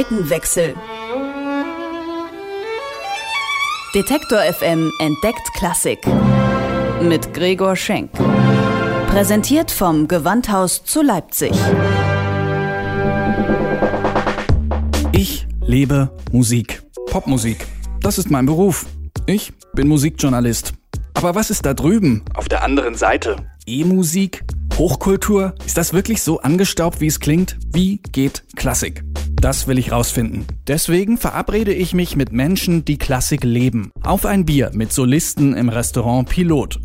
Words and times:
Seitenwechsel. 0.00 0.74
Detektor 3.94 4.38
FM 4.38 4.90
entdeckt 4.98 5.52
Klassik. 5.58 5.98
Mit 7.02 7.34
Gregor 7.34 7.76
Schenk. 7.76 8.10
Präsentiert 9.08 9.70
vom 9.70 10.08
Gewandhaus 10.08 10.84
zu 10.84 11.02
Leipzig. 11.02 11.52
Ich 15.12 15.46
lebe 15.60 16.10
Musik. 16.32 16.82
Popmusik. 17.10 17.66
Das 18.00 18.16
ist 18.16 18.30
mein 18.30 18.46
Beruf. 18.46 18.86
Ich 19.26 19.52
bin 19.74 19.86
Musikjournalist. 19.88 20.72
Aber 21.12 21.34
was 21.34 21.50
ist 21.50 21.66
da 21.66 21.74
drüben? 21.74 22.24
Auf 22.32 22.48
der 22.48 22.64
anderen 22.64 22.94
Seite. 22.94 23.36
E-Musik? 23.66 24.44
Hochkultur? 24.78 25.54
Ist 25.66 25.76
das 25.76 25.92
wirklich 25.92 26.22
so 26.22 26.40
angestaubt, 26.40 27.02
wie 27.02 27.06
es 27.06 27.20
klingt? 27.20 27.58
Wie 27.70 27.98
geht 28.12 28.44
Klassik? 28.56 29.04
Das 29.40 29.66
will 29.66 29.78
ich 29.78 29.90
rausfinden. 29.90 30.44
Deswegen 30.66 31.16
verabrede 31.16 31.72
ich 31.72 31.94
mich 31.94 32.14
mit 32.14 32.30
Menschen, 32.30 32.84
die 32.84 32.98
Klassik 32.98 33.42
leben. 33.42 33.90
Auf 34.02 34.26
ein 34.26 34.44
Bier 34.44 34.70
mit 34.74 34.92
Solisten 34.92 35.54
im 35.54 35.70
Restaurant 35.70 36.28
Pilot. 36.28 36.78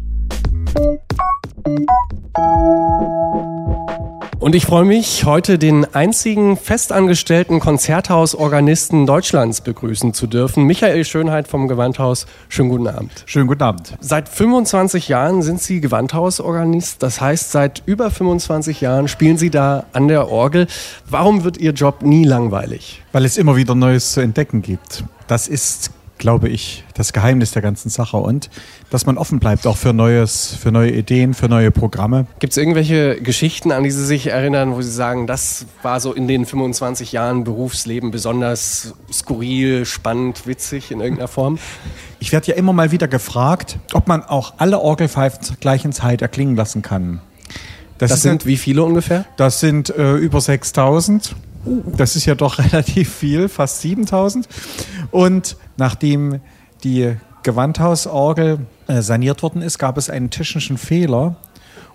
Und 4.40 4.54
ich 4.54 4.66
freue 4.66 4.86
mich, 4.86 5.24
heute 5.24 5.58
den 5.58 5.86
einzigen 5.96 6.58
festangestellten 6.58 7.60
Konzerthausorganisten 7.60 9.06
Deutschlands 9.06 9.62
begrüßen 9.62 10.14
zu 10.14 10.28
dürfen. 10.28 10.66
Michael 10.66 11.06
Schönheit 11.06 11.48
vom 11.48 11.68
Gewandhaus. 11.68 12.28
Schönen 12.50 12.70
guten 12.70 12.88
Abend. 12.88 13.12
Schönen 13.26 13.48
guten 13.48 13.64
Abend. 13.64 13.96
Seit 14.02 14.28
25 14.30 15.08
Jahren 15.08 15.42
sind 15.42 15.62
Sie 15.62 15.80
Gewandhausorganist. 15.80 17.02
Das 17.02 17.22
heißt, 17.22 17.52
seit 17.52 17.82
über 17.86 18.12
25 18.12 18.82
Jahren 18.82 19.08
spielen 19.08 19.38
Sie 19.38 19.50
da 19.50 19.86
an 19.94 20.10
der 20.10 20.30
Orgel. 20.30 20.68
Warum 21.10 21.44
wird 21.44 21.58
Ihr 21.58 21.72
Job 21.72 22.02
nie 22.02 22.26
langweilig? 22.26 23.04
Weil 23.14 23.26
es 23.26 23.38
immer 23.38 23.56
wieder 23.56 23.74
Neues 23.74 24.12
zu 24.12 24.20
entdecken 24.20 24.62
gibt. 24.62 25.06
Das 25.28 25.48
ist 25.48 25.92
glaube 26.18 26.50
ich, 26.50 26.84
das 26.94 27.14
Geheimnis 27.14 27.52
der 27.52 27.62
ganzen 27.62 27.90
Sache 27.90 28.18
und 28.18 28.50
dass 28.90 29.06
man 29.06 29.18
offen 29.18 29.40
bleibt 29.40 29.68
auch 29.68 29.78
für 29.78 29.94
Neues, 29.94 30.56
für 30.56 30.72
neue 30.72 30.92
Ideen, 30.92 31.34
für 31.34 31.50
neue 31.50 31.72
Programme. 31.72 32.28
Gibt 32.40 32.52
es 32.52 32.58
irgendwelche 32.58 33.22
Geschichten, 33.22 33.72
an 33.72 33.84
die 33.84 33.92
Sie 33.92 34.06
sich 34.06 34.28
erinnern, 34.28 34.74
wo 34.74 34.82
Sie 34.82 34.92
sagen, 34.92 35.28
das 35.28 35.66
war 35.82 36.00
so 36.00 36.14
in 36.14 36.28
den 36.28 36.46
25 36.46 37.12
Jahren 37.12 37.44
Berufsleben 37.44 38.12
besonders 38.12 38.94
skurril, 39.12 39.86
spannend, 39.86 40.48
witzig 40.48 40.92
in 40.92 41.02
irgendeiner 41.02 41.28
Form? 41.28 41.60
Ich 42.20 42.32
werde 42.32 42.48
ja 42.48 42.56
immer 42.56 42.74
mal 42.74 42.92
wieder 42.92 43.08
gefragt, 43.08 43.78
ob 43.94 44.08
man 44.08 44.24
auch 44.24 44.56
alle 44.58 44.80
Orgelpfeifen 44.80 45.42
zur 45.42 45.58
gleichen 45.58 45.92
Zeit 45.92 46.22
erklingen 46.22 46.56
lassen 46.56 46.82
kann. 46.82 47.22
Das, 47.98 48.10
das 48.10 48.22
sind 48.22 48.46
wie 48.46 48.58
viele 48.58 48.84
ungefähr? 48.84 49.26
Das 49.38 49.60
sind 49.60 49.90
äh, 49.90 50.16
über 50.16 50.42
6000. 50.42 51.36
Das 51.98 52.16
ist 52.16 52.26
ja 52.26 52.36
doch 52.36 52.60
relativ 52.72 53.14
viel, 53.14 53.50
fast 53.50 53.82
7000. 53.82 54.48
Und 55.12 55.58
nachdem 55.78 56.40
die 56.84 57.16
Gewandhausorgel 57.44 58.60
äh, 58.88 59.02
saniert 59.02 59.44
worden 59.44 59.62
ist, 59.62 59.78
gab 59.78 59.98
es 59.98 60.10
einen 60.10 60.30
technischen 60.30 60.78
Fehler. 60.78 61.36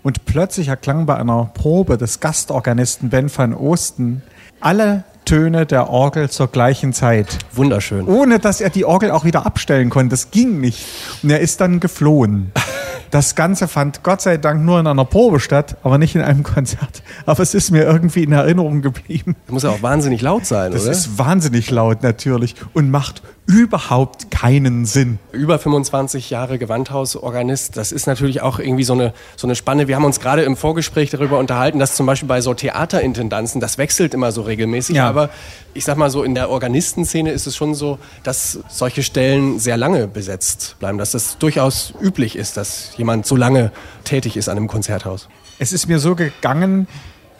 Und 0.02 0.24
plötzlich 0.24 0.68
erklang 0.68 1.04
bei 1.06 1.16
einer 1.16 1.50
Probe 1.52 1.98
des 1.98 2.20
Gastorganisten 2.20 3.10
Ben 3.10 3.30
van 3.34 3.52
Osten 3.52 4.22
alle 4.60 5.04
Töne 5.24 5.66
der 5.66 5.90
Orgel 5.90 6.30
zur 6.30 6.48
gleichen 6.48 6.92
Zeit. 6.92 7.38
Wunderschön. 7.52 8.06
Ohne 8.06 8.38
dass 8.38 8.60
er 8.60 8.70
die 8.70 8.84
Orgel 8.84 9.10
auch 9.10 9.24
wieder 9.24 9.46
abstellen 9.46 9.90
konnte. 9.90 10.10
Das 10.10 10.30
ging 10.30 10.60
nicht. 10.60 10.84
Und 11.22 11.30
er 11.30 11.40
ist 11.40 11.60
dann 11.60 11.80
geflohen. 11.80 12.52
Das 13.10 13.34
Ganze 13.34 13.66
fand 13.66 14.02
Gott 14.04 14.20
sei 14.20 14.36
Dank 14.36 14.64
nur 14.64 14.78
in 14.78 14.86
einer 14.86 15.04
Probe 15.04 15.40
statt, 15.40 15.76
aber 15.82 15.98
nicht 15.98 16.14
in 16.14 16.22
einem 16.22 16.42
Konzert. 16.44 17.02
Aber 17.26 17.42
es 17.42 17.54
ist 17.54 17.70
mir 17.70 17.82
irgendwie 17.82 18.22
in 18.22 18.32
Erinnerung 18.32 18.82
geblieben. 18.82 19.36
Das 19.46 19.52
muss 19.52 19.62
ja 19.64 19.70
auch 19.70 19.82
wahnsinnig 19.82 20.22
laut 20.22 20.46
sein, 20.46 20.72
das 20.72 20.82
oder? 20.82 20.90
Das 20.90 21.06
ist 21.06 21.18
wahnsinnig 21.18 21.70
laut 21.70 22.02
natürlich 22.02 22.54
und 22.72 22.90
macht 22.90 23.22
überhaupt 23.50 24.30
keinen 24.30 24.86
Sinn. 24.86 25.18
Über 25.32 25.58
25 25.58 26.30
Jahre 26.30 26.56
Gewandhausorganist, 26.56 27.76
das 27.76 27.90
ist 27.90 28.06
natürlich 28.06 28.42
auch 28.42 28.60
irgendwie 28.60 28.84
so 28.84 28.92
eine, 28.92 29.12
so 29.34 29.48
eine 29.48 29.56
Spanne. 29.56 29.88
Wir 29.88 29.96
haben 29.96 30.04
uns 30.04 30.20
gerade 30.20 30.42
im 30.42 30.56
Vorgespräch 30.56 31.10
darüber 31.10 31.36
unterhalten, 31.38 31.80
dass 31.80 31.96
zum 31.96 32.06
Beispiel 32.06 32.28
bei 32.28 32.40
so 32.42 32.54
Theaterintendanzen, 32.54 33.60
das 33.60 33.76
wechselt 33.76 34.14
immer 34.14 34.30
so 34.30 34.42
regelmäßig, 34.42 34.96
ja. 34.96 35.08
aber 35.08 35.30
ich 35.74 35.84
sag 35.84 35.96
mal 35.96 36.10
so, 36.10 36.22
in 36.22 36.36
der 36.36 36.48
Organistenszene 36.48 37.32
ist 37.32 37.48
es 37.48 37.56
schon 37.56 37.74
so, 37.74 37.98
dass 38.22 38.60
solche 38.68 39.02
Stellen 39.02 39.58
sehr 39.58 39.76
lange 39.76 40.06
besetzt 40.06 40.76
bleiben, 40.78 40.98
dass 40.98 41.10
das 41.10 41.38
durchaus 41.38 41.92
üblich 42.00 42.36
ist, 42.36 42.56
dass 42.56 42.96
jemand 42.96 43.26
so 43.26 43.34
lange 43.34 43.72
tätig 44.04 44.36
ist 44.36 44.48
an 44.48 44.58
einem 44.58 44.68
Konzerthaus. 44.68 45.28
Es 45.58 45.72
ist 45.72 45.88
mir 45.88 45.98
so 45.98 46.14
gegangen, 46.14 46.86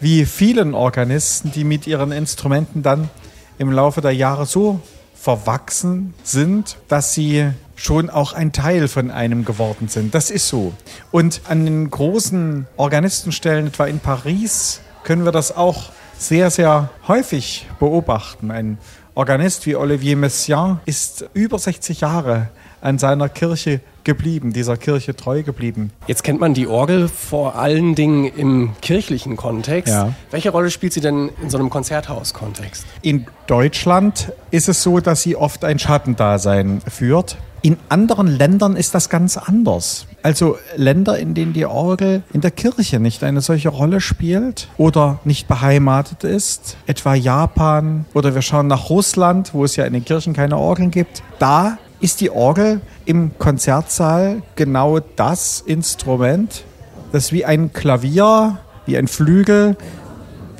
wie 0.01 0.25
vielen 0.25 0.73
Organisten, 0.73 1.53
die 1.53 1.63
mit 1.63 1.87
ihren 1.87 2.11
Instrumenten 2.11 2.83
dann 2.83 3.09
im 3.57 3.71
Laufe 3.71 4.01
der 4.01 4.11
Jahre 4.11 4.45
so 4.45 4.81
verwachsen 5.21 6.15
sind, 6.23 6.77
dass 6.87 7.13
sie 7.13 7.51
schon 7.75 8.09
auch 8.09 8.33
ein 8.33 8.53
Teil 8.53 8.87
von 8.87 9.11
einem 9.11 9.45
geworden 9.45 9.87
sind. 9.87 10.15
Das 10.15 10.31
ist 10.31 10.47
so. 10.47 10.73
Und 11.11 11.41
an 11.47 11.65
den 11.65 11.91
großen 11.91 12.65
Organistenstellen, 12.75 13.67
etwa 13.67 13.85
in 13.85 13.99
Paris, 13.99 14.81
können 15.03 15.23
wir 15.23 15.31
das 15.31 15.55
auch 15.55 15.91
sehr, 16.17 16.49
sehr 16.49 16.89
häufig 17.07 17.67
beobachten. 17.79 18.49
Ein 18.49 18.79
Organist 19.13 19.67
wie 19.67 19.75
Olivier 19.75 20.17
Messiaen 20.17 20.79
ist 20.85 21.25
über 21.33 21.59
60 21.59 22.01
Jahre 22.01 22.49
an 22.81 22.97
seiner 22.97 23.29
Kirche 23.29 23.79
geblieben, 24.03 24.53
dieser 24.53 24.77
Kirche 24.77 25.15
treu 25.15 25.43
geblieben. 25.43 25.91
Jetzt 26.07 26.23
kennt 26.23 26.39
man 26.39 26.53
die 26.53 26.67
Orgel 26.67 27.07
vor 27.07 27.55
allen 27.55 27.95
Dingen 27.95 28.25
im 28.25 28.71
kirchlichen 28.81 29.37
Kontext. 29.37 29.93
Ja. 29.93 30.13
Welche 30.31 30.49
Rolle 30.49 30.71
spielt 30.71 30.93
sie 30.93 31.01
denn 31.01 31.29
in 31.41 31.49
so 31.49 31.57
einem 31.57 31.69
Konzerthaus-Kontext? 31.69 32.85
In 33.01 33.27
Deutschland 33.47 34.31
ist 34.49 34.69
es 34.69 34.81
so, 34.81 34.99
dass 34.99 35.21
sie 35.21 35.35
oft 35.35 35.63
ein 35.63 35.79
Schattendasein 35.79 36.81
führt. 36.87 37.37
In 37.63 37.77
anderen 37.89 38.25
Ländern 38.25 38.75
ist 38.75 38.95
das 38.95 39.09
ganz 39.09 39.37
anders. 39.37 40.07
Also 40.23 40.57
Länder, 40.75 41.19
in 41.19 41.35
denen 41.35 41.53
die 41.53 41.67
Orgel 41.67 42.23
in 42.33 42.41
der 42.41 42.49
Kirche 42.49 42.99
nicht 42.99 43.23
eine 43.23 43.41
solche 43.41 43.69
Rolle 43.69 44.01
spielt 44.01 44.67
oder 44.77 45.19
nicht 45.25 45.47
beheimatet 45.47 46.23
ist, 46.23 46.75
etwa 46.87 47.13
Japan 47.13 48.05
oder 48.15 48.33
wir 48.33 48.41
schauen 48.41 48.65
nach 48.65 48.89
Russland, 48.89 49.53
wo 49.53 49.63
es 49.63 49.75
ja 49.75 49.85
in 49.85 49.93
den 49.93 50.03
Kirchen 50.03 50.33
keine 50.33 50.57
Orgeln 50.57 50.89
gibt, 50.89 51.21
da 51.37 51.77
ist 52.01 52.19
die 52.19 52.31
Orgel 52.31 52.81
im 53.05 53.37
Konzertsaal 53.37 54.41
genau 54.55 54.99
das 54.99 55.61
Instrument, 55.61 56.63
das 57.11 57.31
wie 57.31 57.45
ein 57.45 57.71
Klavier, 57.73 58.59
wie 58.85 58.97
ein 58.97 59.07
Flügel, 59.07 59.77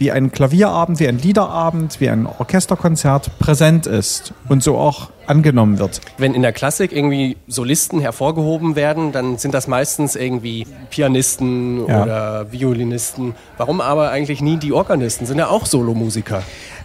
wie 0.01 0.12
ein 0.12 0.31
Klavierabend, 0.31 1.00
wie 1.00 1.07
ein 1.07 1.19
Liederabend, 1.19 2.01
wie 2.01 2.09
ein 2.09 2.25
Orchesterkonzert 2.25 3.38
präsent 3.38 3.85
ist 3.85 4.34
und 4.50 4.63
so 4.63 4.78
auch 4.78 5.12
angenommen 5.28 5.78
wird. 5.78 6.01
Wenn 6.18 6.34
in 6.34 6.41
der 6.41 6.53
Klassik 6.53 6.91
irgendwie 6.91 7.38
Solisten 7.47 8.00
hervorgehoben 8.00 8.75
werden, 8.75 9.12
dann 9.12 9.38
sind 9.38 9.53
das 9.53 9.68
meistens 9.68 10.16
irgendwie 10.16 10.66
Pianisten 10.90 11.88
ja. 11.88 12.01
oder 12.01 12.51
Violinisten. 12.51 13.35
Warum 13.57 13.80
aber 13.80 14.09
eigentlich 14.09 14.41
nie 14.41 14.57
die 14.57 14.74
Organisten? 14.74 15.28
Sind 15.28 15.38
ja 15.38 15.50
auch 15.50 15.68
Solomusiker. 15.68 16.41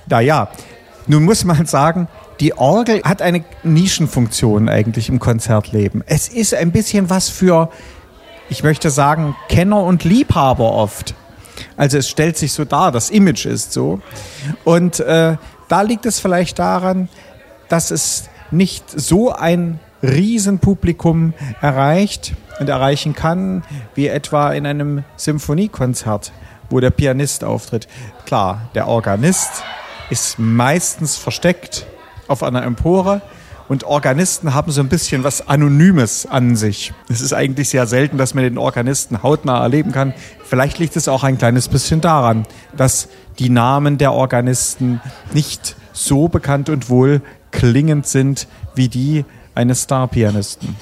Da 0.07 0.21
ja. 0.21 0.49
Nun 1.07 1.25
muss 1.25 1.45
man 1.45 1.65
sagen, 1.65 2.09
die 2.41 2.57
Orgel 2.57 3.03
hat 3.03 3.23
eine 3.23 3.45
Nischenfunktion 3.63 4.69
eigentlich 4.69 5.09
im 5.09 5.19
Konzertleben. 5.19 6.05
Es 6.07 6.29
ist 6.29 6.55
ein 6.55 6.73
bisschen 6.73 7.09
was 7.09 7.29
für, 7.29 7.71
ich 8.49 8.63
möchte 8.63 8.91
sagen, 8.91 9.37
Kenner 9.49 9.83
und 9.83 10.05
Liebhaber 10.05 10.73
oft. 10.73 11.15
Also 11.77 11.99
es 11.99 12.09
stellt 12.09 12.37
sich 12.37 12.53
so 12.53 12.65
dar, 12.65 12.93
das 12.93 13.11
Image 13.11 13.47
ist 13.47 13.73
so. 13.73 14.01
Und 14.65 15.01
äh, 15.01 15.37
da 15.69 15.83
liegt 15.83 16.07
es 16.07 16.21
vielleicht 16.21 16.59
daran, 16.59 17.09
dass 17.69 17.91
es 17.91 18.29
nicht 18.51 18.85
so 18.95 19.33
ein 19.33 19.81
Riesenpublikum 20.03 21.33
erreicht 21.61 22.35
und 22.61 22.69
erreichen 22.69 23.15
kann, 23.15 23.65
wie 23.95 24.09
etwa 24.09 24.53
in 24.53 24.67
einem 24.67 25.05
Symphoniekonzert, 25.17 26.33
wo 26.69 26.81
der 26.81 26.91
Pianist 26.91 27.45
auftritt. 27.45 27.89
Klar, 28.27 28.69
der 28.75 28.89
Organist 28.89 29.65
ist 30.11 30.39
meistens 30.39 31.17
versteckt 31.17 31.87
auf 32.29 32.43
einer 32.43 32.63
Empore 32.63 33.23
und 33.69 33.85
Organisten 33.85 34.55
haben 34.55 34.71
so 34.71 34.81
ein 34.81 34.89
bisschen 34.89 35.25
was 35.25 35.49
Anonymes 35.49 36.27
an 36.27 36.57
sich. 36.57 36.93
Es 37.09 37.21
ist 37.21 37.33
eigentlich 37.33 37.69
sehr 37.69 37.87
selten, 37.87 38.17
dass 38.17 38.35
man 38.35 38.45
den 38.45 38.59
Organisten 38.59 39.23
hautnah 39.23 39.61
erleben 39.61 39.93
kann. 39.93 40.15
Vielleicht 40.45 40.79
liegt 40.79 40.97
es 40.97 41.09
auch 41.09 41.25
ein 41.25 41.39
kleines 41.39 41.69
bisschen 41.69 42.01
daran, 42.01 42.47
dass 42.77 43.09
die 43.39 43.51
Namen 43.51 43.99
der 43.99 44.13
Organisten 44.13 45.01
nicht 45.33 45.77
so 45.93 46.29
bekannt 46.29 46.69
und 46.69 46.91
wohl 46.91 47.23
klingend 47.51 48.07
sind 48.07 48.47
wie 48.75 48.89
die 48.89 49.25
eines 49.55 49.83
Star-Pianisten. 49.83 50.77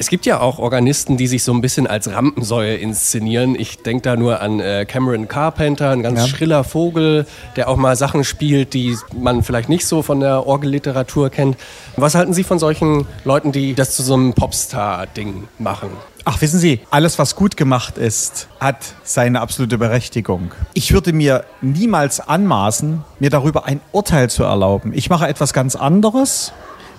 Es 0.00 0.08
gibt 0.08 0.24
ja 0.24 0.40
auch 0.40 0.58
Organisten, 0.58 1.18
die 1.18 1.26
sich 1.26 1.44
so 1.44 1.52
ein 1.52 1.60
bisschen 1.60 1.86
als 1.86 2.10
Rampensäue 2.10 2.74
inszenieren. 2.76 3.54
Ich 3.54 3.82
denke 3.82 4.00
da 4.00 4.16
nur 4.16 4.40
an 4.40 4.58
äh, 4.58 4.86
Cameron 4.86 5.28
Carpenter, 5.28 5.90
ein 5.90 6.02
ganz 6.02 6.20
ja. 6.20 6.26
schriller 6.26 6.64
Vogel, 6.64 7.26
der 7.56 7.68
auch 7.68 7.76
mal 7.76 7.94
Sachen 7.96 8.24
spielt, 8.24 8.72
die 8.72 8.96
man 9.14 9.42
vielleicht 9.42 9.68
nicht 9.68 9.84
so 9.84 10.00
von 10.00 10.20
der 10.20 10.46
Orgelliteratur 10.46 11.28
kennt. 11.28 11.58
Was 11.96 12.14
halten 12.14 12.32
Sie 12.32 12.44
von 12.44 12.58
solchen 12.58 13.06
Leuten, 13.24 13.52
die 13.52 13.74
das 13.74 13.94
zu 13.94 14.02
so 14.02 14.14
einem 14.14 14.32
Popstar-Ding 14.32 15.48
machen? 15.58 15.90
Ach, 16.24 16.40
wissen 16.40 16.58
Sie, 16.58 16.80
alles, 16.90 17.18
was 17.18 17.36
gut 17.36 17.58
gemacht 17.58 17.98
ist, 17.98 18.48
hat 18.58 18.94
seine 19.02 19.42
absolute 19.42 19.76
Berechtigung. 19.76 20.52
Ich 20.72 20.94
würde 20.94 21.12
mir 21.12 21.44
niemals 21.60 22.20
anmaßen, 22.20 23.04
mir 23.18 23.28
darüber 23.28 23.66
ein 23.66 23.82
Urteil 23.92 24.30
zu 24.30 24.44
erlauben. 24.44 24.94
Ich 24.94 25.10
mache 25.10 25.28
etwas 25.28 25.52
ganz 25.52 25.76
anderes 25.76 26.54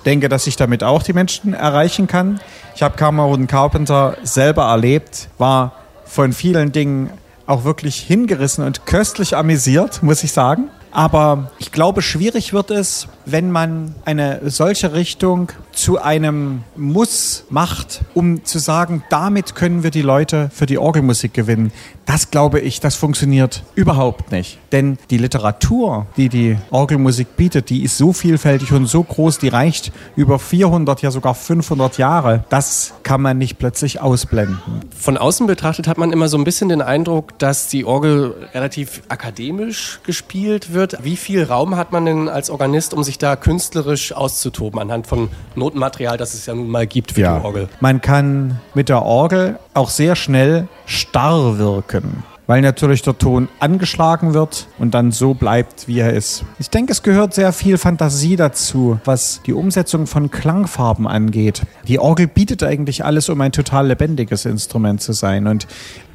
denke, 0.06 0.30
dass 0.30 0.48
ich 0.48 0.56
damit 0.56 0.84
auch 0.84 1.04
die 1.04 1.14
Menschen 1.14 1.54
erreichen 1.54 2.08
kann. 2.08 2.40
Ich 2.76 2.84
habe 2.84 2.96
Cameron 2.96 3.48
Carpenter 3.48 4.18
selber 4.24 4.64
erlebt, 4.64 5.30
war 5.38 5.74
von 6.06 6.34
vielen 6.34 6.72
Dingen 6.72 7.10
auch 7.46 7.64
wirklich 7.64 7.98
hingerissen 7.98 8.66
und 8.66 8.86
köstlich 8.86 9.36
amüsiert, 9.36 10.04
muss 10.04 10.24
ich 10.24 10.32
sagen. 10.32 10.70
Aber 10.92 11.52
ich 11.58 11.72
glaube, 11.72 12.02
schwierig 12.02 12.54
wird 12.54 12.72
es, 12.72 13.08
wenn 13.32 13.52
man 13.52 13.96
eine 14.06 14.50
solche 14.50 14.94
Richtung 14.94 15.52
zu 15.72 16.02
einem 16.02 16.64
Muss 16.76 17.46
macht, 17.50 18.02
um 18.14 18.44
zu 18.44 18.60
sagen, 18.60 19.04
damit 19.10 19.56
können 19.56 19.84
wir 19.84 19.92
die 19.92 20.02
Leute 20.02 20.50
für 20.54 20.66
die 20.66 20.78
Orgelmusik 20.78 21.34
gewinnen. 21.34 21.72
Das 22.06 22.30
glaube 22.30 22.60
ich, 22.60 22.80
das 22.80 22.96
funktioniert 22.96 23.64
überhaupt 23.76 24.32
nicht. 24.32 24.60
Denn 24.72 24.98
die 25.10 25.18
Literatur, 25.18 26.08
die 26.18 26.30
die 26.30 26.58
Orgelmusik 26.70 27.38
bietet, 27.38 27.70
die 27.70 27.84
ist 27.84 27.98
so 27.98 28.12
vielfältig 28.14 28.74
und 28.74 28.86
so 28.86 29.04
groß, 29.04 29.38
die 29.38 29.48
reicht 29.48 29.92
über 30.16 30.40
400, 30.40 31.02
ja 31.02 31.12
sogar 31.12 31.36
500 31.36 31.98
Jahre. 31.98 32.44
Das 32.50 32.94
kann 33.04 33.22
man 33.22 33.38
nicht 33.38 33.60
plötzlich 33.60 34.02
ausblenden. 34.02 34.60
Von 34.98 35.18
außen 35.18 35.48
betrachtet 35.48 35.88
hat 35.88 35.98
man 35.98 36.12
immer 36.12 36.28
so 36.28 36.38
ein 36.38 36.44
bisschen 36.44 36.70
den 36.70 36.82
Eindruck, 36.82 37.38
dass 37.40 37.68
die 37.68 37.86
Orgel 37.86 38.36
relativ 38.54 39.04
akademisch 39.08 40.00
gespielt 40.04 40.74
wird. 40.74 41.04
Wie 41.04 41.16
viel 41.16 41.44
Raum 41.44 41.76
hat 41.78 41.92
man 41.92 42.06
denn 42.06 42.30
als 42.30 42.50
Organist, 42.50 42.94
um 42.94 43.04
sich 43.04 43.18
da 43.22 43.36
künstlerisch 43.36 44.14
auszutoben 44.14 44.80
anhand 44.80 45.08
von 45.08 45.30
Notenmaterial, 45.56 46.18
das 46.18 46.34
es 46.34 46.46
ja 46.46 46.56
nun 46.56 46.70
mal 46.70 46.88
gibt 46.88 47.14
für 47.14 47.22
ja. 47.22 47.40
die 47.40 47.46
Orgel? 47.46 47.70
Man 47.80 48.02
kann 48.02 48.60
mit 48.74 48.90
der 48.90 49.04
Orgel 49.04 49.60
auch 49.74 49.90
sehr 49.90 50.16
schnell 50.16 50.68
starr 50.86 51.58
wirken 51.58 52.24
weil 52.52 52.62
natürlich 52.62 53.02
der 53.02 53.18
Ton 53.18 53.48
angeschlagen 53.60 54.34
wird 54.34 54.68
und 54.78 54.94
dann 54.94 55.14
so 55.14 55.34
bleibt, 55.34 55.88
wie 55.88 56.00
er 56.00 56.12
ist. 56.12 56.44
Ich 56.60 56.70
denke, 56.70 56.92
es 56.92 57.02
gehört 57.02 57.34
sehr 57.34 57.54
viel 57.54 57.78
Fantasie 57.78 58.36
dazu, 58.36 59.00
was 59.06 59.42
die 59.46 59.54
Umsetzung 59.54 60.06
von 60.06 60.30
Klangfarben 60.32 61.08
angeht. 61.08 61.62
Die 61.88 61.98
Orgel 61.98 62.28
bietet 62.28 62.62
eigentlich 62.62 63.06
alles, 63.06 63.30
um 63.30 63.40
ein 63.40 63.54
total 63.54 63.88
lebendiges 63.88 64.44
Instrument 64.44 65.02
zu 65.02 65.14
sein. 65.14 65.48
Und 65.48 65.66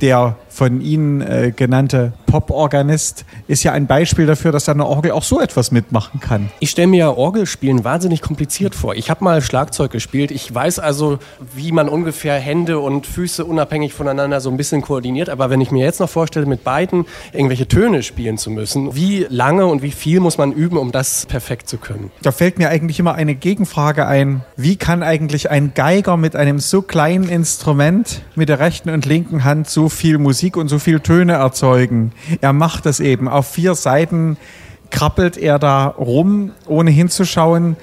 der 0.02 0.36
von 0.50 0.82
Ihnen 0.82 1.22
äh, 1.22 1.54
genannte 1.56 2.12
Pop-Organist 2.36 3.24
ist 3.48 3.62
ja 3.62 3.72
ein 3.72 3.86
Beispiel 3.86 4.26
dafür, 4.26 4.52
dass 4.52 4.68
eine 4.68 4.84
Orgel 4.84 5.12
auch 5.12 5.22
so 5.22 5.40
etwas 5.40 5.70
mitmachen 5.70 6.20
kann. 6.20 6.50
Ich 6.60 6.68
stelle 6.68 6.88
mir 6.88 6.98
ja 6.98 7.10
Orgelspielen 7.10 7.82
wahnsinnig 7.82 8.20
kompliziert 8.20 8.74
vor. 8.74 8.94
Ich 8.94 9.08
habe 9.08 9.24
mal 9.24 9.40
Schlagzeug 9.40 9.90
gespielt. 9.90 10.30
Ich 10.30 10.54
weiß 10.54 10.78
also, 10.78 11.18
wie 11.54 11.72
man 11.72 11.88
ungefähr 11.88 12.34
Hände 12.34 12.78
und 12.78 13.06
Füße 13.06 13.42
unabhängig 13.42 13.94
voneinander 13.94 14.42
so 14.42 14.50
ein 14.50 14.58
bisschen 14.58 14.82
koordiniert. 14.82 15.30
Aber 15.30 15.48
wenn 15.48 15.62
ich 15.62 15.70
mir 15.70 15.82
jetzt 15.82 15.98
noch 15.98 16.10
vorstelle, 16.10 16.44
mit 16.44 16.62
beiden 16.62 17.06
irgendwelche 17.32 17.68
Töne 17.68 18.02
spielen 18.02 18.36
zu 18.36 18.50
müssen, 18.50 18.94
wie 18.94 19.26
lange 19.30 19.64
und 19.64 19.80
wie 19.80 19.92
viel 19.92 20.20
muss 20.20 20.36
man 20.36 20.52
üben, 20.52 20.76
um 20.76 20.92
das 20.92 21.24
perfekt 21.24 21.70
zu 21.70 21.78
können? 21.78 22.10
Da 22.20 22.32
fällt 22.32 22.58
mir 22.58 22.68
eigentlich 22.68 22.98
immer 22.98 23.14
eine 23.14 23.34
Gegenfrage 23.34 24.06
ein. 24.06 24.44
Wie 24.56 24.76
kann 24.76 25.02
eigentlich 25.02 25.50
ein 25.50 25.72
Geiger 25.74 26.18
mit 26.18 26.36
einem 26.36 26.58
so 26.58 26.82
kleinen 26.82 27.30
Instrument 27.30 28.20
mit 28.34 28.50
der 28.50 28.58
rechten 28.58 28.90
und 28.90 29.06
linken 29.06 29.44
Hand 29.44 29.70
so 29.70 29.88
viel 29.88 30.18
Musik 30.18 30.58
und 30.58 30.68
so 30.68 30.78
viel 30.78 31.00
Töne 31.00 31.32
erzeugen? 31.32 32.12
Er 32.40 32.52
macht 32.52 32.86
das 32.86 33.00
eben. 33.00 33.28
Auf 33.28 33.48
vier 33.48 33.74
Seiten 33.74 34.36
krabbelt 34.90 35.36
er 35.36 35.58
da 35.58 35.86
rum, 35.86 36.52
ohne 36.66 36.90
hinzuschauen 36.90 37.76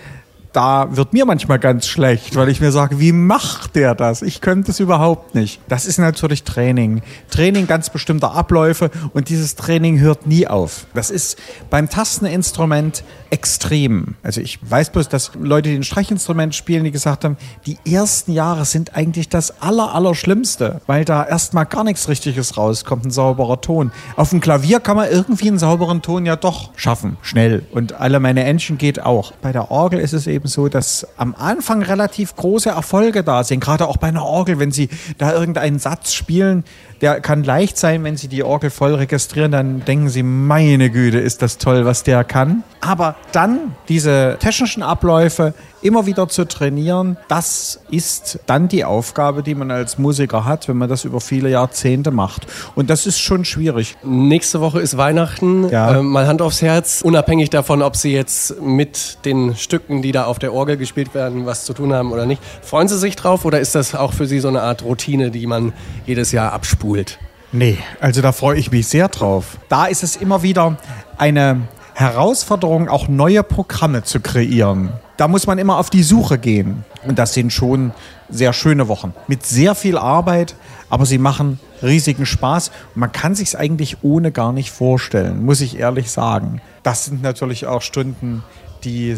da 0.53 0.95
wird 0.95 1.13
mir 1.13 1.25
manchmal 1.25 1.59
ganz 1.59 1.87
schlecht, 1.87 2.35
weil 2.35 2.47
ich 2.47 2.61
mir 2.61 2.71
sage, 2.71 2.99
wie 2.99 3.11
macht 3.11 3.75
der 3.75 3.95
das? 3.95 4.21
Ich 4.21 4.39
könnte 4.39 4.71
es 4.71 4.79
überhaupt 4.79 5.35
nicht. 5.35 5.59
Das 5.67 5.85
ist 5.85 5.97
natürlich 5.97 6.43
Training. 6.43 7.01
Training 7.29 7.65
ganz 7.65 7.89
bestimmter 7.89 8.33
Abläufe 8.33 8.91
und 9.13 9.29
dieses 9.29 9.55
Training 9.55 9.99
hört 9.99 10.27
nie 10.27 10.47
auf. 10.47 10.85
Das 10.93 11.09
ist 11.09 11.37
beim 11.69 11.89
Tasteninstrument 11.89 13.03
extrem. 13.31 14.13
Also 14.21 14.41
ich 14.41 14.59
weiß 14.61 14.91
bloß, 14.91 15.09
dass 15.09 15.31
Leute, 15.39 15.69
die 15.69 15.75
ein 15.75 15.83
Streichinstrument 15.83 16.53
spielen, 16.53 16.83
die 16.83 16.91
gesagt 16.91 17.25
haben, 17.25 17.35
die 17.65 17.77
ersten 17.91 18.31
Jahre 18.31 18.63
sind 18.65 18.95
eigentlich 18.95 19.27
das 19.29 19.59
aller, 19.59 19.95
aller 19.95 20.13
Schlimmste, 20.13 20.81
weil 20.85 21.03
da 21.03 21.25
erstmal 21.25 21.65
gar 21.65 21.83
nichts 21.83 22.07
Richtiges 22.07 22.57
rauskommt, 22.57 23.05
ein 23.05 23.11
sauberer 23.11 23.59
Ton. 23.59 23.91
Auf 24.17 24.29
dem 24.29 24.39
Klavier 24.39 24.79
kann 24.79 24.97
man 24.97 25.09
irgendwie 25.09 25.47
einen 25.47 25.57
sauberen 25.57 26.03
Ton 26.03 26.27
ja 26.27 26.35
doch 26.35 26.69
schaffen, 26.75 27.17
schnell. 27.23 27.65
Und 27.71 27.93
alle 27.93 28.19
meine 28.19 28.43
Entchen 28.43 28.77
geht 28.77 29.01
auch. 29.01 29.31
Bei 29.41 29.51
der 29.51 29.71
Orgel 29.71 29.99
ist 29.99 30.13
es 30.13 30.27
eben 30.27 30.42
eben 30.43 30.49
so, 30.49 30.67
dass 30.67 31.07
am 31.17 31.35
Anfang 31.35 31.81
relativ 31.81 32.35
große 32.35 32.69
Erfolge 32.69 33.23
da 33.23 33.43
sind, 33.43 33.61
gerade 33.61 33.87
auch 33.87 33.97
bei 33.97 34.07
einer 34.07 34.23
Orgel, 34.23 34.59
wenn 34.59 34.71
Sie 34.71 34.89
da 35.17 35.33
irgendeinen 35.33 35.79
Satz 35.79 36.13
spielen, 36.13 36.65
der 37.03 37.19
kann 37.19 37.43
leicht 37.43 37.77
sein, 37.77 38.05
wenn 38.05 38.15
Sie 38.15 38.29
die 38.29 38.43
Orgel 38.43 38.69
voll 38.69 38.95
registrieren, 38.95 39.51
dann 39.51 39.83
denken 39.83 40.07
Sie, 40.07 40.23
meine 40.23 40.89
Güte, 40.89 41.19
ist 41.19 41.41
das 41.41 41.57
toll, 41.57 41.83
was 41.83 42.03
der 42.03 42.23
kann. 42.23 42.63
Aber 42.79 43.15
dann 43.33 43.75
diese 43.89 44.37
technischen 44.39 44.83
Abläufe 44.83 45.53
immer 45.81 46.05
wieder 46.05 46.29
zu 46.29 46.45
trainieren, 46.45 47.17
das 47.27 47.81
ist 47.91 48.39
dann 48.45 48.69
die 48.69 48.85
Aufgabe, 48.85 49.43
die 49.43 49.53
man 49.53 49.69
als 49.69 49.97
Musiker 49.97 50.45
hat, 50.45 50.69
wenn 50.69 50.77
man 50.77 50.87
das 50.87 51.03
über 51.03 51.19
viele 51.19 51.49
Jahrzehnte 51.49 52.11
macht. 52.11 52.47
Und 52.73 52.89
das 52.89 53.05
ist 53.05 53.19
schon 53.19 53.43
schwierig. 53.43 53.97
Nächste 54.03 54.61
Woche 54.61 54.79
ist 54.79 54.95
Weihnachten. 54.95 55.67
Ja. 55.69 55.99
Äh, 55.99 56.01
mal 56.01 56.25
Hand 56.25 56.41
aufs 56.41 56.61
Herz, 56.61 57.01
unabhängig 57.03 57.49
davon, 57.49 57.81
ob 57.81 57.97
Sie 57.97 58.13
jetzt 58.13 58.61
mit 58.61 59.17
den 59.25 59.57
Stücken, 59.57 60.01
die 60.01 60.13
da 60.13 60.23
auf 60.23 60.39
der 60.39 60.53
Orgel 60.53 60.77
gespielt 60.77 61.13
werden, 61.13 61.45
was 61.45 61.65
zu 61.65 61.73
tun 61.73 61.91
haben 61.91 62.13
oder 62.13 62.25
nicht. 62.25 62.41
Freuen 62.61 62.87
Sie 62.87 62.97
sich 62.97 63.17
drauf 63.17 63.43
oder 63.43 63.59
ist 63.59 63.75
das 63.75 63.93
auch 63.93 64.13
für 64.13 64.25
Sie 64.25 64.39
so 64.39 64.47
eine 64.47 64.61
Art 64.61 64.83
Routine, 64.83 65.31
die 65.31 65.47
man 65.47 65.73
jedes 66.05 66.31
Jahr 66.31 66.53
abspult? 66.53 66.92
Geschult? 66.93 67.19
Nee, 67.51 67.77
also 67.99 68.21
da 68.21 68.31
freue 68.31 68.57
ich 68.57 68.71
mich 68.71 68.87
sehr 68.87 69.09
drauf. 69.09 69.57
Da 69.69 69.85
ist 69.85 70.03
es 70.03 70.15
immer 70.15 70.41
wieder 70.41 70.77
eine 71.17 71.61
Herausforderung, 71.93 72.89
auch 72.89 73.07
neue 73.07 73.43
Programme 73.43 74.03
zu 74.03 74.19
kreieren. 74.19 74.93
Da 75.17 75.27
muss 75.27 75.45
man 75.45 75.59
immer 75.59 75.77
auf 75.77 75.91
die 75.91 76.01
Suche 76.01 76.39
gehen. 76.39 76.83
Und 77.05 77.19
das 77.19 77.35
sind 77.35 77.53
schon 77.53 77.91
sehr 78.29 78.53
schöne 78.53 78.87
Wochen. 78.87 79.13
Mit 79.27 79.45
sehr 79.45 79.75
viel 79.75 79.99
Arbeit, 79.99 80.55
aber 80.89 81.05
sie 81.05 81.19
machen 81.19 81.59
riesigen 81.83 82.25
Spaß. 82.25 82.69
Und 82.95 83.01
man 83.01 83.11
kann 83.11 83.35
sich 83.35 83.49
es 83.49 83.55
eigentlich 83.55 83.97
ohne 84.01 84.31
gar 84.31 84.51
nicht 84.51 84.71
vorstellen, 84.71 85.45
muss 85.45 85.61
ich 85.61 85.77
ehrlich 85.77 86.09
sagen. 86.09 86.59
Das 86.81 87.05
sind 87.05 87.21
natürlich 87.21 87.67
auch 87.67 87.83
Stunden, 87.83 88.43
die 88.83 89.15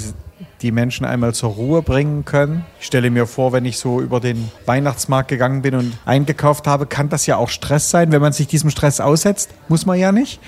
die 0.62 0.72
Menschen 0.72 1.06
einmal 1.06 1.34
zur 1.34 1.52
Ruhe 1.52 1.82
bringen 1.82 2.26
können. 2.26 2.66
Ich 2.80 2.88
stelle 2.88 3.10
mir 3.10 3.26
vor, 3.26 3.54
wenn 3.54 3.66
ich 3.66 3.78
so 3.78 4.02
über 4.02 4.20
den 4.20 4.52
Weihnachtsmarkt 4.66 5.30
gegangen 5.30 5.62
bin 5.62 5.76
und 5.76 5.98
eingekauft 6.06 6.68
habe, 6.68 6.86
kann 6.86 7.10
das 7.10 7.26
ja 7.26 7.38
auch 7.38 7.50
Stress 7.50 7.90
sein. 7.90 8.12
Wenn 8.12 8.22
man 8.22 8.34
sich 8.34 8.48
diesem 8.48 8.70
Stress 8.70 9.00
aussetzt, 9.00 9.52
muss 9.70 9.86
man 9.86 9.98
ja 9.98 10.12
nicht. 10.12 10.40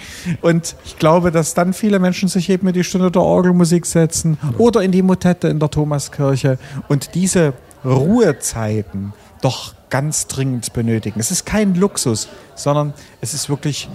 Und 0.41 0.75
ich 0.85 0.97
glaube, 0.97 1.31
dass 1.31 1.53
dann 1.53 1.73
viele 1.73 1.99
Menschen 1.99 2.27
sich 2.29 2.49
eben 2.49 2.67
in 2.67 2.73
die 2.73 2.83
Stunde 2.83 3.11
der 3.11 3.21
Orgelmusik 3.21 3.85
setzen 3.85 4.37
oder 4.57 4.81
in 4.81 4.91
die 4.91 5.01
Motette 5.01 5.47
in 5.47 5.59
der 5.59 5.69
Thomaskirche 5.69 6.57
und 6.87 7.15
diese 7.15 7.53
Ruhezeiten 7.85 9.13
doch 9.41 9.73
ganz 9.89 10.27
dringend 10.27 10.73
benötigen. 10.73 11.19
Es 11.19 11.31
ist 11.31 11.45
kein 11.45 11.75
Luxus, 11.75 12.27
sondern 12.55 12.93
es 13.21 13.33
ist 13.33 13.49
wirklich 13.49 13.87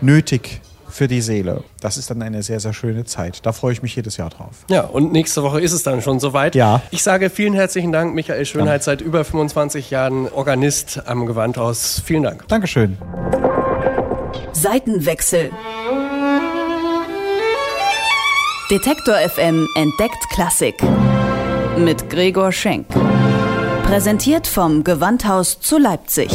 nötig 0.00 0.60
für 0.94 1.08
die 1.08 1.20
Seele. 1.20 1.64
Das 1.80 1.96
ist 1.96 2.08
dann 2.08 2.22
eine 2.22 2.44
sehr, 2.44 2.60
sehr 2.60 2.72
schöne 2.72 3.04
Zeit. 3.04 3.44
Da 3.44 3.52
freue 3.52 3.72
ich 3.72 3.82
mich 3.82 3.96
jedes 3.96 4.16
Jahr 4.16 4.30
drauf. 4.30 4.64
Ja, 4.70 4.82
und 4.82 5.10
nächste 5.10 5.42
Woche 5.42 5.60
ist 5.60 5.72
es 5.72 5.82
dann 5.82 6.00
schon 6.02 6.20
soweit. 6.20 6.54
Ja. 6.54 6.82
Ich 6.92 7.02
sage 7.02 7.30
vielen 7.30 7.52
herzlichen 7.52 7.90
Dank, 7.90 8.14
Michael 8.14 8.46
Schönheit, 8.46 8.82
ja. 8.82 8.84
seit 8.84 9.00
über 9.00 9.24
25 9.24 9.90
Jahren 9.90 10.28
Organist 10.28 11.02
am 11.06 11.26
Gewandhaus. 11.26 12.00
Vielen 12.04 12.22
Dank. 12.22 12.46
Dankeschön. 12.46 12.96
Seitenwechsel. 14.52 15.50
Detektor 18.70 19.16
FM 19.16 19.66
entdeckt 19.74 20.30
Klassik. 20.32 20.76
Mit 21.76 22.08
Gregor 22.08 22.52
Schenk. 22.52 22.86
Präsentiert 23.82 24.46
vom 24.46 24.84
Gewandhaus 24.84 25.58
zu 25.58 25.76
Leipzig. 25.76 26.30